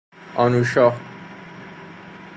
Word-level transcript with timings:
آنوشا 0.35 0.91